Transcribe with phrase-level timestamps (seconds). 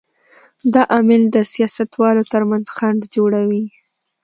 [0.73, 3.65] دا عامل د سیاستوالو تر منځ خنډ جوړوي.